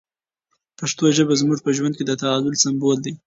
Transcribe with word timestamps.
پښتو 0.79 1.03
ژبه 1.17 1.33
زموږ 1.41 1.59
په 1.65 1.71
ژوند 1.77 1.93
کې 1.97 2.03
د 2.05 2.11
تعادل 2.21 2.53
سمبول 2.63 2.97
دی. 3.05 3.13